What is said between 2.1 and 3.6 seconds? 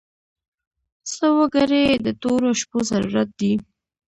تورو شپو ضرورت وي.